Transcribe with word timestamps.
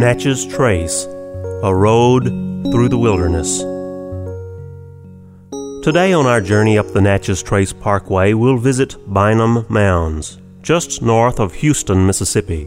Natchez 0.00 0.46
Trace 0.46 1.04
A 1.62 1.74
Road 1.74 2.24
Through 2.72 2.88
the 2.88 2.96
Wilderness. 2.96 3.58
Today, 5.84 6.14
on 6.14 6.24
our 6.24 6.40
journey 6.40 6.78
up 6.78 6.90
the 6.94 7.02
Natchez 7.02 7.42
Trace 7.42 7.74
Parkway, 7.74 8.32
we'll 8.32 8.56
visit 8.56 8.96
Bynum 9.12 9.66
Mounds, 9.68 10.40
just 10.62 11.02
north 11.02 11.38
of 11.38 11.52
Houston, 11.56 12.06
Mississippi. 12.06 12.66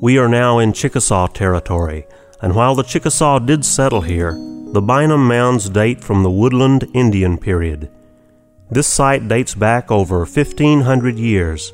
We 0.00 0.18
are 0.18 0.26
now 0.28 0.58
in 0.58 0.72
Chickasaw 0.72 1.28
territory, 1.28 2.08
and 2.40 2.56
while 2.56 2.74
the 2.74 2.82
Chickasaw 2.82 3.38
did 3.38 3.64
settle 3.64 4.00
here, 4.00 4.32
the 4.72 4.82
Bynum 4.82 5.28
Mounds 5.28 5.70
date 5.70 6.02
from 6.02 6.24
the 6.24 6.32
Woodland 6.32 6.90
Indian 6.94 7.38
period. 7.38 7.88
This 8.72 8.88
site 8.88 9.28
dates 9.28 9.54
back 9.54 9.92
over 9.92 10.24
1,500 10.24 11.16
years. 11.16 11.72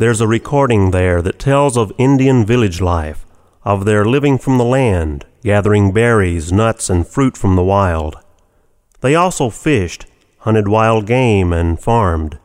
There's 0.00 0.22
a 0.22 0.26
recording 0.26 0.92
there 0.92 1.20
that 1.20 1.38
tells 1.38 1.76
of 1.76 1.92
Indian 1.98 2.46
village 2.46 2.80
life, 2.80 3.26
of 3.64 3.84
their 3.84 4.02
living 4.02 4.38
from 4.38 4.56
the 4.56 4.64
land, 4.64 5.26
gathering 5.44 5.92
berries, 5.92 6.50
nuts, 6.50 6.88
and 6.88 7.06
fruit 7.06 7.36
from 7.36 7.54
the 7.54 7.62
wild. 7.62 8.16
They 9.02 9.14
also 9.14 9.50
fished, 9.50 10.06
hunted 10.38 10.68
wild 10.68 11.04
game, 11.04 11.52
and 11.52 11.78
farmed. 11.78 12.38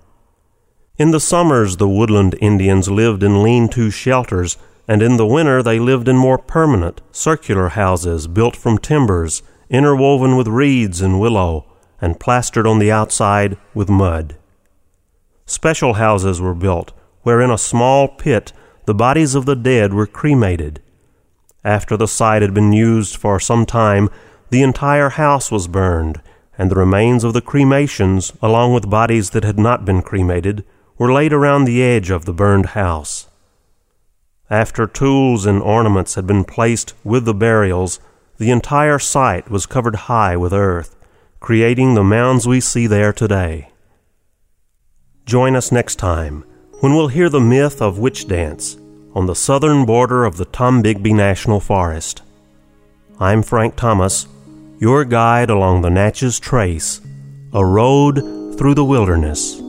In 0.98 1.12
the 1.12 1.22
summers, 1.22 1.78
the 1.78 1.88
woodland 1.88 2.36
Indians 2.42 2.90
lived 2.90 3.24
in 3.24 3.42
lean 3.42 3.70
to 3.70 3.90
shelters, 3.90 4.58
and 4.86 5.02
in 5.02 5.16
the 5.16 5.26
winter, 5.26 5.64
they 5.64 5.80
lived 5.80 6.10
in 6.10 6.18
more 6.18 6.38
permanent, 6.38 7.00
circular 7.14 7.70
houses 7.70 8.28
built 8.28 8.58
from 8.58 8.80
timbers, 8.80 9.44
interwoven 9.70 10.36
with 10.36 10.50
reeds 10.50 11.00
and 11.00 11.22
willow 11.22 11.66
and 12.02 12.20
plastered 12.20 12.68
on 12.68 12.80
the 12.80 12.92
outside 12.92 13.56
with 13.74 13.88
mud. 13.88 14.36
Special 15.46 15.94
houses 15.94 16.42
were 16.42 16.54
built 16.54 16.92
where 17.26 17.42
in 17.42 17.50
a 17.50 17.58
small 17.58 18.08
pit 18.08 18.54
the 18.86 18.94
bodies 18.94 19.34
of 19.34 19.48
the 19.48 19.56
dead 19.56 19.92
were 19.92 20.06
cremated. 20.06 20.80
After 21.64 21.98
the 21.98 22.08
site 22.08 22.44
had 22.44 22.54
been 22.54 22.72
used 22.72 23.16
for 23.16 23.40
some 23.40 23.66
time, 23.66 24.12
the 24.52 24.62
entire 24.62 25.10
house 25.10 25.50
was 25.50 25.68
burned, 25.68 26.22
and 26.56 26.70
the 26.70 26.76
remains 26.76 27.24
of 27.24 27.34
the 27.34 27.42
cremations, 27.42 28.32
along 28.44 28.76
with 28.76 28.92
bodies 28.92 29.32
that 29.32 29.44
had 29.44 29.58
not 29.58 29.86
been 29.86 30.04
cremated, 30.04 30.64
were 31.00 31.12
laid 31.12 31.34
around 31.34 31.66
the 31.66 31.82
edge 31.82 32.12
of 32.12 32.26
the 32.26 32.34
burned 32.34 32.68
house. 32.78 33.28
After 34.48 34.86
tools 34.86 35.48
and 35.48 35.64
ornaments 35.64 36.14
had 36.14 36.28
been 36.28 36.44
placed 36.44 36.94
with 37.04 37.26
the 37.26 37.34
burials, 37.34 38.00
the 38.38 38.52
entire 38.52 39.00
site 39.00 39.50
was 39.50 39.66
covered 39.66 39.96
high 39.96 40.38
with 40.38 40.54
earth, 40.54 40.96
creating 41.40 41.96
the 41.96 42.04
mounds 42.04 42.48
we 42.48 42.60
see 42.60 42.86
there 42.86 43.12
today. 43.12 43.72
Join 45.26 45.56
us 45.56 45.72
next 45.72 45.96
time 45.96 46.46
when 46.80 46.94
we'll 46.94 47.08
hear 47.08 47.30
the 47.30 47.40
myth 47.40 47.82
of 47.82 48.00
Witch 48.00 48.28
Dance 48.28 48.78
on 49.14 49.26
the 49.26 49.36
southern 49.36 49.86
border 49.86 50.26
of 50.26 50.38
the 50.38 50.46
Tombigbee 50.46 51.16
National 51.16 51.60
Forest. 51.60 52.22
I'm 53.20 53.44
Frank 53.44 53.76
Thomas, 53.76 54.28
your 54.78 55.06
guide 55.06 55.50
along 55.50 55.82
the 55.82 55.90
Natchez 55.90 56.40
Trace, 56.40 57.00
a 57.54 57.66
road 57.66 58.16
through 58.58 58.74
the 58.74 58.84
wilderness. 58.84 59.62